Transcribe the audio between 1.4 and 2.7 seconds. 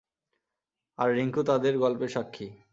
তাদের গল্পের সাক্ষী।